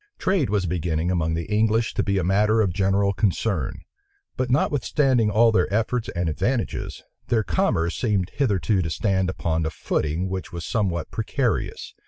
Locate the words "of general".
2.59-3.13